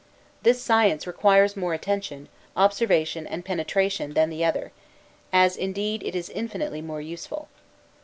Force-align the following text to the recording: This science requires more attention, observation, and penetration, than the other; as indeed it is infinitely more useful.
This 0.41 0.59
science 0.59 1.05
requires 1.05 1.55
more 1.55 1.75
attention, 1.75 2.27
observation, 2.57 3.27
and 3.27 3.45
penetration, 3.45 4.15
than 4.15 4.31
the 4.31 4.43
other; 4.43 4.71
as 5.31 5.55
indeed 5.55 6.01
it 6.01 6.15
is 6.15 6.31
infinitely 6.31 6.81
more 6.81 7.01
useful. 7.01 7.49